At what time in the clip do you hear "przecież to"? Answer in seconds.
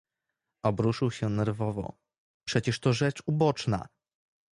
2.47-2.93